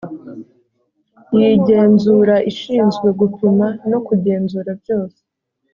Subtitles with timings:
[1.37, 5.19] y igenzura ishinzwe gupima no kugenzura byose